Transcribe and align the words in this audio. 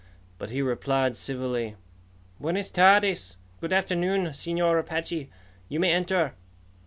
But 0.39 0.49
he 0.49 0.63
replied 0.63 1.15
civilly: 1.15 1.75
"Buenas 2.39 2.71
tardes, 2.71 3.37
good 3.59 3.71
afternoon, 3.71 4.25
Señor 4.29 4.79
Apache. 4.79 5.29
You 5.69 5.79
may 5.79 5.91
enter." 5.91 6.33